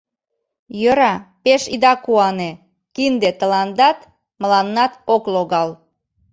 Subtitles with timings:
[0.81, 1.13] Йӧра,
[1.43, 2.51] пеш ида куане:
[2.95, 3.99] кинде тыландат,
[4.41, 5.69] мыланнат ок логал».